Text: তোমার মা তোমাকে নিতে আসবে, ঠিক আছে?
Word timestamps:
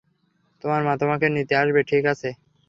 তোমার 0.63 0.81
মা 0.83 0.93
তোমাকে 1.01 1.25
নিতে 1.35 1.53
আসবে, 1.57 1.81
ঠিক 1.89 2.03
আছে? 2.13 2.29